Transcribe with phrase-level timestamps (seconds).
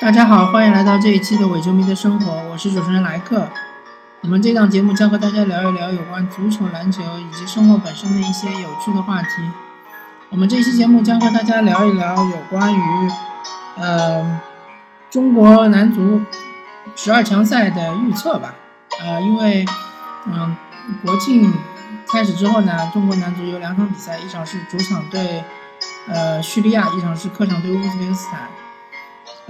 [0.00, 3.46] 大家好，欢迎来到这一期的伪球迷的生活，我是主持人莱克。
[4.22, 9.28] 我们这档节目将和大家聊一聊有关足球、篮球以及生活本身的一些有趣的话题。
[10.30, 13.10] 我们这期节目将和大家聊一聊有关于
[13.76, 14.40] 呃
[15.10, 16.22] 中国男足
[16.96, 18.54] 十二强赛的预测吧。
[19.02, 19.66] 呃，因为
[20.28, 20.56] 嗯
[21.04, 21.52] 国庆
[22.08, 25.44] 开始之后呢，中国男足有两场比赛，一场是主场对
[26.08, 28.48] 呃叙利亚，一场是客场对乌兹别克斯坦。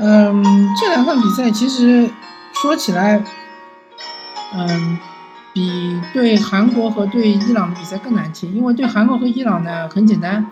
[0.02, 0.42] 嗯，
[0.80, 2.08] 这两场比赛其实
[2.54, 3.22] 说起来，
[4.54, 4.98] 嗯，
[5.52, 10.46] 比对韩国和对伊朗的比赛更难踢，因为对韩国和伊朗呢很简单，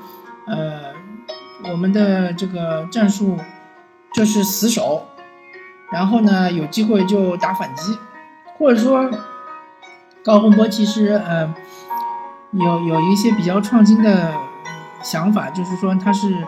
[0.47, 0.93] 呃，
[1.71, 3.38] 我们的这个战术
[4.12, 5.07] 就是死守，
[5.91, 7.96] 然后呢有机会就打反击，
[8.59, 9.10] 或者说
[10.23, 11.55] 高洪波其实呃
[12.52, 14.35] 有有一些比较创新的
[15.02, 16.46] 想法，就是说他是。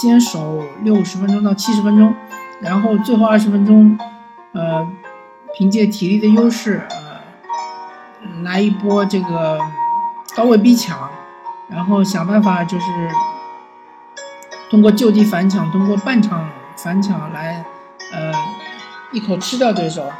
[0.00, 2.14] 先守六十分钟到七十分钟，
[2.62, 3.98] 然后最后二十分钟，
[4.52, 4.88] 呃，
[5.54, 9.58] 凭借体力的优势，呃，来一波这个
[10.34, 11.10] 高位逼抢，
[11.68, 12.86] 然后想办法就是
[14.70, 16.48] 通过就地反抢，通过半场
[16.78, 17.62] 反抢来，
[18.14, 18.32] 呃，
[19.12, 20.10] 一口吃掉对手。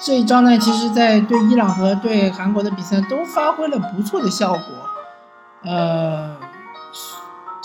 [0.00, 4.60] 这一招呢，其实在对伊朗和对韩国的比赛都发挥了不错的效果，
[5.64, 6.36] 呃。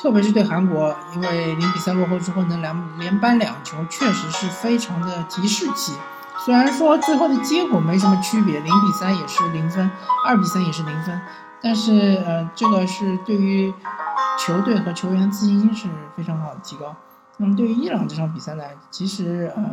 [0.06, 5.94] 特别是对韩国，因为零比三落后之后能两连扳两球，确实是非常的提士气。
[6.45, 9.89] 虽然说最后的结果没什么区别，零比三也是零分，
[10.28, 11.20] 二比三也是零分，
[11.59, 13.73] 但是呃，这个是对于
[14.38, 16.95] 球队和球员自信心是非常好的提高。
[17.38, 19.64] 那么对于伊朗这场比赛呢，其实呃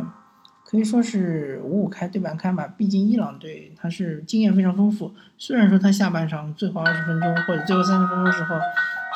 [0.65, 5.13] 可以说是五五开对半开吧，毕竟伊朗队他是经验非常丰富。
[5.37, 8.55] 虽然说他下半场最后二十分钟或者最后三十分钟的时候。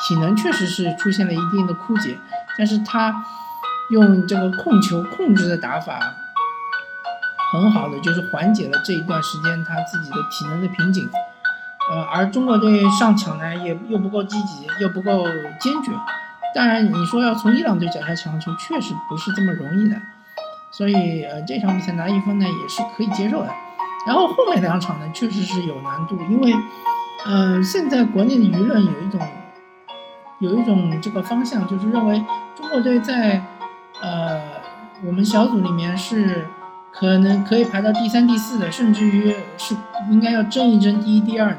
[0.06, 2.16] 体能确实是出现了一定的枯竭，
[2.56, 3.24] 但是他
[3.90, 5.98] 用这个控球控制的打法，
[7.50, 11.10] 很好的就是缓解了这一段时间他自己的体能的瓶颈。
[11.90, 15.24] 呃，而中国队上抢呢也又不够积极，又不够
[15.58, 15.90] 坚决。
[16.54, 19.96] 当然，你说要从伊朗队脚下抢球，确实不是这么容易的。
[20.78, 23.52] 所以，呃，这场比赛拿一分呢也是可以接受的。
[24.06, 26.54] 然后后面两场呢确实是有难度，因为，
[27.26, 29.20] 呃，现在国内的舆论有一种。
[30.38, 32.24] 有一种这个方向，就是认为
[32.54, 33.42] 中国队在
[34.00, 34.40] 呃
[35.04, 36.46] 我们小组里面是
[36.92, 39.74] 可能可以排到第三、第四的，甚至于是
[40.12, 41.58] 应该要争一争第一、第二的。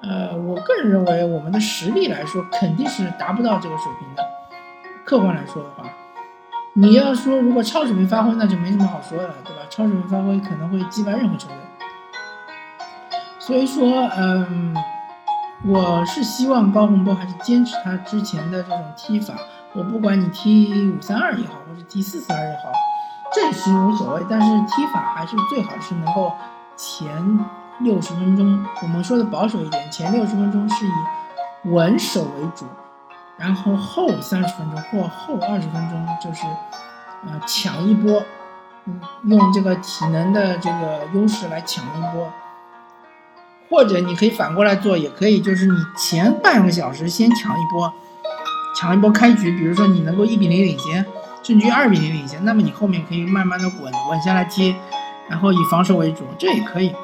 [0.00, 4.24] 呃，我个人认为我们的实力来说肯定是达不到这个水平的。
[5.04, 5.82] 客观来说的话，
[6.80, 9.62] 你要说如果超水平发挥，那就没什么好说的了，对吧？
[9.68, 11.56] 超水平发挥可能会击败任何球队。
[13.38, 14.74] 所以说，嗯。
[15.66, 19.34] 我是希望高洪波还是坚持他之前的这种踢法。
[19.72, 22.70] 我不管你踢五三二也好，或者踢四四二也好，
[23.34, 26.32] 阵型无所谓，但是踢法还是最好是能够
[26.76, 27.10] 前
[27.80, 30.90] 六十分钟，我们说的保守一点，前六十分钟是以
[31.64, 32.64] 稳守为主，
[33.38, 36.44] 然后后三十分钟或后二十分钟就是
[37.26, 38.22] 呃抢一波，
[38.86, 42.30] 嗯，用这个体能的这个优势来抢一波。
[43.70, 47.92] 或者你可以反过来做，也可以，就是你前半个小时先抢一波，
[48.74, 51.04] 抢一波开局，比如说你能够一比零领先，
[51.42, 54.74] 甚至于二比零领先，那么你后面可以慢慢的稳稳下来踢，
[55.28, 56.94] 然后以防守为主，这也可以。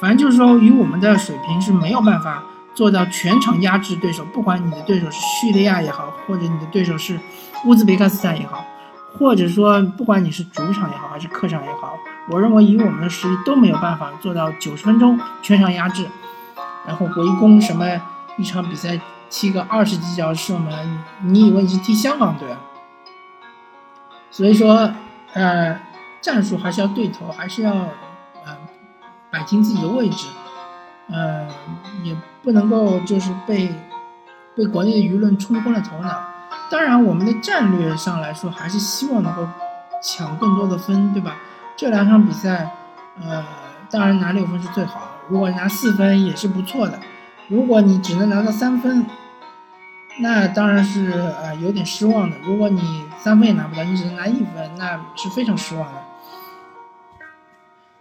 [0.00, 7.18] 反正就是说，与我们的水平是没有办法做到全场压制对手，不管你的对手是叙利亚也好，或者你的对手是
[7.64, 8.64] 乌兹别克斯坦也好，
[9.18, 11.98] 或者说不管你是主场也好，还是客场也好。
[12.30, 16.08] 我认为以我们的实力都没有办法做到九十分钟全场压制，
[16.86, 17.84] 然后围攻什么
[18.36, 22.48] 一场比赛踢个二十几脚射门，你以为你是踢香港队？
[24.30, 24.90] 所以说，
[25.34, 25.78] 呃，
[26.20, 28.56] 战术还是要对头，还是要呃
[29.30, 30.28] 摆清自己的位置，
[31.10, 31.46] 呃，
[32.02, 33.74] 也不能够就是被
[34.56, 36.20] 被国内的舆论冲昏了头脑。
[36.70, 39.46] 当然，我们的战略上来说，还是希望能够
[40.02, 41.36] 抢更多的分，对吧？
[41.76, 42.70] 这两场比赛，
[43.20, 43.44] 呃，
[43.90, 46.98] 当然拿六分是最好，如果拿四分也是不错的。
[47.48, 49.04] 如果你只能拿到三分，
[50.20, 51.10] 那当然是
[51.42, 52.36] 呃有点失望的。
[52.44, 55.98] 如果你三分也拿不到，你只能拿一分，那是非常失望的。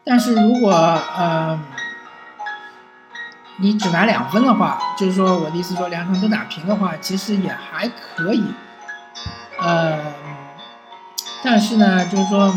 [0.04, 1.60] 但是如果呃
[3.62, 8.44] 你只拿两分的话，就是说我的意思说两场都打平的话，其实也还可以。
[9.60, 9.98] 呃，
[11.44, 12.54] 但是呢，就是说。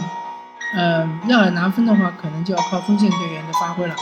[0.77, 3.95] 嗯，要拿分的话，可能就要靠锋线队员的发挥了。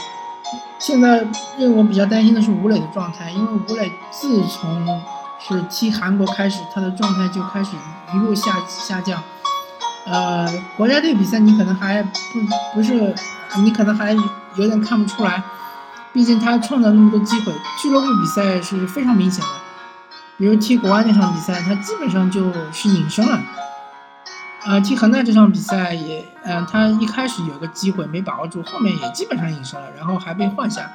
[0.79, 1.23] 现在
[1.57, 5.03] 令我比较担心的是吴磊的状态，因为吴磊自从
[5.39, 7.75] 是踢韩国开始，他的状态就开始
[8.11, 9.21] 一路下下降。
[10.07, 12.09] 呃，国家队比赛你可能还不
[12.73, 13.13] 不是，
[13.57, 14.13] 你可能还
[14.55, 15.43] 有点看不出来，
[16.13, 17.51] 毕竟他创造那么多机会。
[17.81, 19.49] 俱乐部比赛是非常明显的，
[20.37, 23.39] 比如踢国安那场比赛，他基本上就是隐身了。
[24.65, 30.89] 呃，踢恒大这场比赛也，嗯，他一开始有个机会没把握住，后面也基本上隐身了，然后还被换下。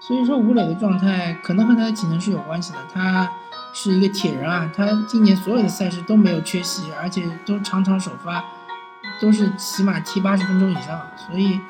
[0.00, 3.30] 所以说吴磊的状态可能和他的体能是有关系的，他
[3.72, 8.44] 是一个铁人啊，他今年所有的赛事都没有缺席，而且都场场首发，
[9.20, 11.60] 都是起码踢八十分钟以上，所以，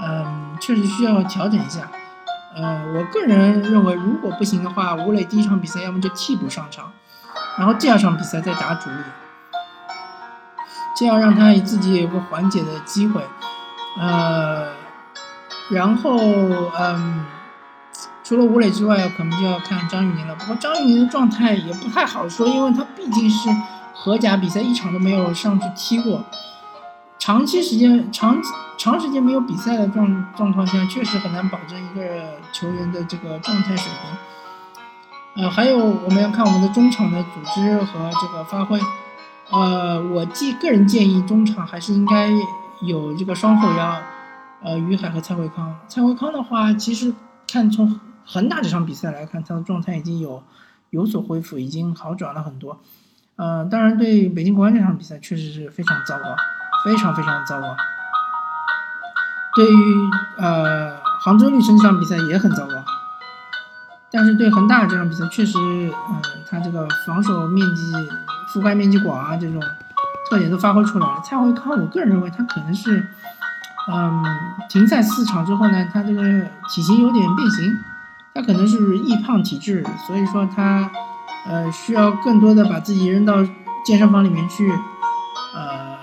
[0.00, 1.88] 嗯，确实需要调整一下。
[2.56, 6.90] 呃，我个人认为，如果不行的话，吴磊第一场比赛要么就替补上场，
[7.58, 8.96] 然后第二场比赛再打主力。
[10.96, 13.22] 这样让他自己有个缓解的机会，
[14.00, 14.68] 呃，
[15.68, 16.16] 然后
[16.78, 17.26] 嗯，
[18.24, 20.34] 除了吴磊之外，可能就要看张玉宁了。
[20.36, 23.50] 不过张玉宁的状态也不太好说，因为他毕竟是
[23.92, 26.24] 荷甲比赛一场都没有上去踢过，
[27.26, 28.40] 长期时间长
[28.78, 33.90] 长时间没有比赛的状状况下，确实很难保证一个球员的这个状态水
[35.34, 35.42] 平。
[35.42, 38.78] 呃，还有我们要看我们的中场的组织和这个发挥。
[39.50, 42.30] 呃，我既个人建议中场还是应该
[42.82, 44.00] 有这个双后腰，
[44.62, 45.76] 呃，于海和蔡慧康。
[45.88, 47.12] 蔡慧康的话，其实
[47.48, 50.44] 看从恒大这场比赛来看，他的状态已经有
[50.90, 52.78] 有所恢复，已经好转了很多。
[53.34, 56.24] 呃，当然对北京国安这场比赛确实是非常糟糕，
[56.86, 57.76] 非常非常的糟糕。
[59.56, 62.74] 对于呃杭州绿城这场比赛也很糟糕，
[64.12, 67.92] 但是对恒大这场比赛确实，嗯，他这个防守面积。
[68.54, 69.60] 覆盖面积广啊，这种
[70.30, 71.20] 特点都发挥出来了。
[71.22, 73.06] 蔡慧康，我个人认为他可能是，
[73.92, 74.24] 嗯，
[74.70, 76.22] 停赛四场之后呢，他这个
[76.70, 77.76] 体型有点变形，
[78.32, 80.88] 他可能是易胖体质，所以说他，
[81.46, 83.44] 呃，需要更多的把自己扔到
[83.84, 84.70] 健身房里面去，
[85.52, 85.95] 呃，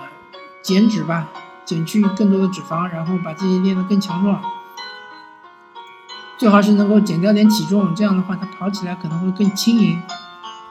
[0.64, 1.28] 减脂吧，
[1.64, 4.42] 减去更多的脂肪，然后把自己练得更强壮，
[6.36, 10.02] 最好是能够减掉点体重，这样的话他跑起来可能会更轻盈，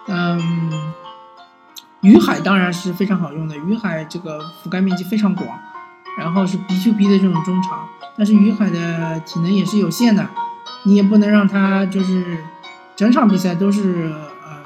[0.07, 0.94] 嗯。
[2.01, 5.48] 于海当然是非常好用的，于海这个覆盖面积非常广，
[6.18, 7.88] 然后是 B to B 的这种中场，
[8.18, 10.28] 但是于海的体能也是有限的，
[10.84, 12.44] 你也不能让他就是
[12.94, 14.13] 整场比赛都是
[14.45, 14.57] 呃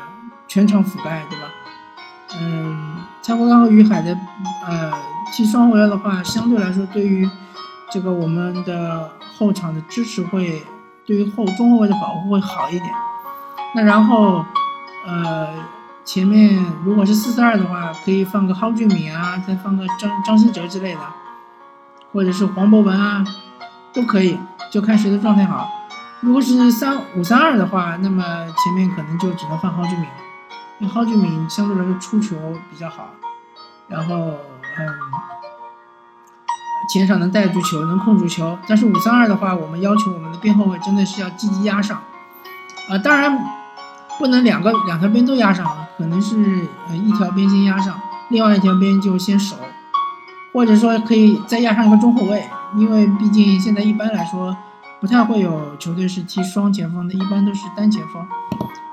[0.47, 1.45] 全场覆盖，对吧？
[2.41, 4.17] 嗯，蔡国刚和于海的
[4.65, 4.91] 呃
[5.31, 7.29] 踢双后卫的话，相对来说对于
[7.91, 10.63] 这个我们的后场的支持会，
[11.05, 12.91] 对于后中后卫的保护会好一点。
[13.75, 14.45] 那然后
[15.05, 15.47] 呃。
[16.07, 21.01] 前面如果是四四二的话，可以放个蒿俊闵啊，再放个张张新哲之类的，
[22.13, 23.25] 或者是黄博文啊，
[23.91, 24.39] 都可以，
[24.71, 25.69] 就看谁的状态好。
[26.21, 30.15] 如果是三五三二的话，那么前面可能就只能放蒿俊闵了，
[30.79, 32.37] 因为蒿俊闵相对来说出球
[32.71, 33.09] 比较好，
[33.89, 34.31] 然后
[34.79, 34.87] 嗯，
[36.93, 38.57] 前场能带住球，能控住球。
[38.67, 42.01] 但是五三二的话，我们要求我们的边后卫真的是要积极压上，
[42.89, 43.37] 啊，当然。
[44.19, 45.63] 不能两个两条边都压上，
[45.95, 47.93] 可能是呃一条边先压上，
[48.29, 49.55] 另外一条边就先守，
[50.51, 52.43] 或者说可以再压上一个中后卫，
[52.77, 54.57] 因为毕竟现在一般来说
[54.99, 58.25] 不太会有球队是踢双前锋的，一般都是单前锋，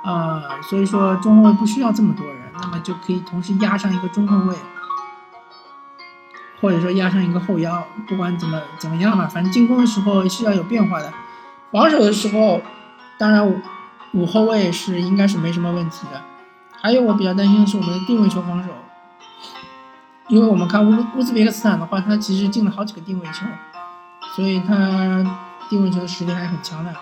[0.04, 4.54] 呃，所以说中后卫不需要这么多人，那么就可以同时压上一个中后卫，
[6.64, 11.12] 或者说压上一个后腰，不管怎么怎么样吧，反正进攻的时候是要有变化的，
[11.70, 12.62] 防守的时候，
[13.18, 13.62] 当然。
[14.14, 16.22] 五后卫是应该是没什么问题的，
[16.80, 18.70] 还有我比较担心的是我们的定位球防守，
[20.28, 23.44] 因为我们看乌乌兹别克斯坦的话，他其实进了好几个定位球，
[24.36, 24.76] 所以他
[25.68, 26.94] 定位球的实力还是很强的。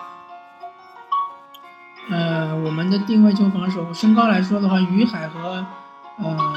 [2.09, 5.63] 呃，我们的定位球防守身高来说的话，于海和
[6.17, 6.55] 呃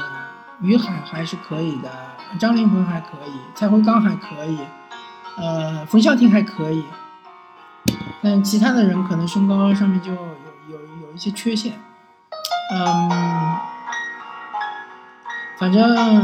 [0.59, 1.91] 于海还是可以的，
[2.39, 4.59] 张琳芃还可以，蔡慧刚还可以，
[5.37, 6.83] 呃冯潇霆还可以，
[8.21, 10.21] 但其他的人可能身高上面就有
[10.69, 11.07] 有有。
[11.17, 11.73] 一些缺陷，
[12.71, 13.09] 嗯，
[15.57, 16.21] 反正，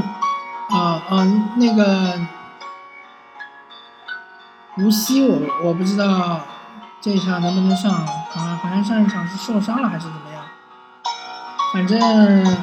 [0.70, 1.26] 啊啊，
[1.58, 2.14] 那个
[4.78, 6.42] 无锡，我我不知道
[7.02, 10.44] 这一场能不能上，好像好像上一场是受伤了还是怎么样，
[11.74, 12.00] 反正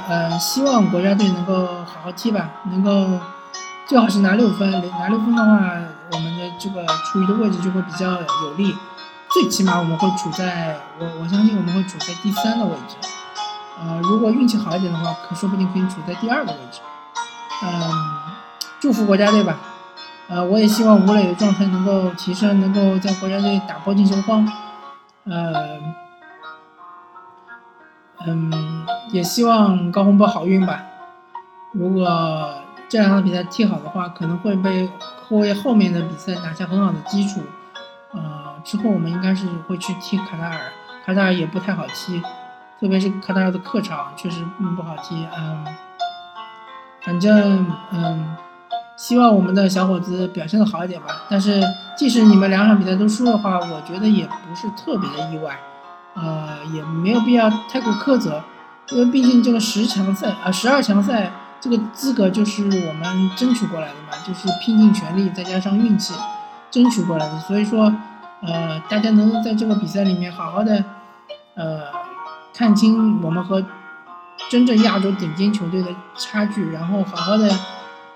[0.09, 3.21] 呃，希望国家队能够好好踢吧，能够
[3.87, 5.51] 最好是拿六分，拿六分的话，
[6.13, 8.75] 我们的这个处于的位置就会比较有利。
[9.35, 12.97] 最起码我们会处在我我相信我们会处在第三的位置，
[13.79, 16.81] 呃，如果运气好一点的话，可说不定可以处在第二个位置。
[17.63, 17.71] 嗯，
[18.81, 19.59] 祝福国家队吧，
[20.29, 24.51] 呃，我也希望吴磊的状态能够提升，能够在国家队打破进球荒。
[25.25, 25.79] 呃，
[28.27, 30.85] 嗯，也希望高洪波好运吧。
[31.73, 32.53] 如果
[32.89, 34.91] 这两场比赛踢好的话，可能会被
[35.31, 37.41] 为后面的比赛打下很好的基础。
[38.13, 38.21] 呃，
[38.65, 40.59] 之后我们应该是会去踢卡塔尔，
[41.07, 42.21] 卡塔尔也不太好踢，
[42.81, 45.25] 特别是卡塔尔的客场确实嗯不好踢。
[45.39, 45.65] 嗯，
[47.03, 48.37] 反正嗯，
[48.97, 51.23] 希望我们的小伙子表现的好一点吧。
[51.29, 51.63] 但是
[51.97, 55.57] 即使你们两场比赛都输的话，我觉得也不是特别的意外。
[56.15, 58.43] 呃，也没有必要太过苛责，
[58.89, 61.31] 因为毕竟这个十强赛啊，十二强赛。
[61.61, 66.15] 这个资格就是我们争取过来的嘛，就是拼尽全力再加上运气
[66.71, 67.39] 争取过来的。
[67.41, 67.95] 所以说，
[68.41, 70.83] 呃，大家能在这个比赛里面好好的，
[71.55, 71.83] 呃，
[72.55, 73.63] 看清我们和
[74.49, 77.51] 真正亚洲顶尖球队的差距，然后好好的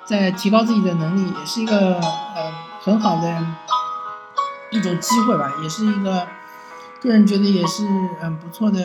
[0.07, 3.47] 再提高自己的能力，也是一个呃很好的
[4.71, 6.27] 一种机会吧，也是一个
[6.99, 7.87] 个人觉得也是
[8.23, 8.83] 嗯不错的，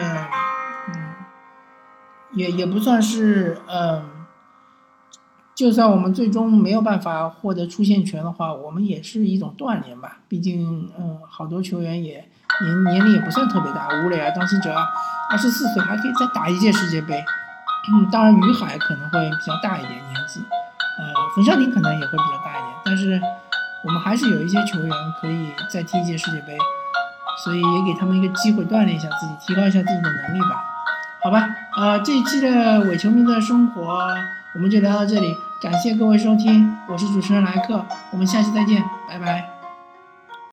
[0.89, 1.13] 嗯，
[2.33, 4.18] 也也不算是嗯。
[5.59, 10.19] 就算我们最终没有办法获得出线权的话，我们也是一种锻炼吧。
[10.29, 12.23] 毕竟，嗯，好多球员也
[12.61, 14.87] 年年龄也不算特别大，吴磊啊、张信哲啊，
[15.29, 17.21] 二十四岁还可以再打一届世界杯。
[17.91, 22.73] 嗯，当然于海可能会比较大一点年纪，呃，冯潇霆可能也会比较大一点。
[22.85, 23.21] 但是
[23.83, 24.89] 我们还是有一些球员
[25.19, 26.57] 可以再踢一届世界杯，
[27.43, 30.63] 所以也给他们一个机会锻炼一下自己，提高一下自己的能力吧。
[31.21, 34.07] 好吧，呃，这一期的伪球迷的生活
[34.55, 35.35] 我们就聊到这里。
[35.61, 39.58] 感谢各位收听，我是主持人莱克，我们下期再见，拜拜。